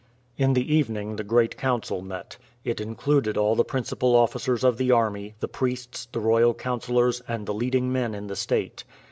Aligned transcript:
In 0.35 0.53
the 0.53 0.73
evening 0.73 1.17
the 1.17 1.23
great 1.23 1.57
council 1.57 2.01
met. 2.01 2.37
It 2.63 2.81
included 2.81 3.37
all 3.37 3.53
the 3.55 3.63
principal 3.63 4.15
officers 4.15 4.63
of 4.63 4.77
the 4.79 4.89
army, 4.89 5.35
the 5.41 5.47
priests, 5.47 6.07
the 6.11 6.19
royal 6.19 6.55
councilors, 6.55 7.21
and 7.27 7.45
the 7.45 7.53
leading 7.53 7.93
men 7.93 8.15
in 8.15 8.25
the 8.25 8.35
state. 8.35 8.83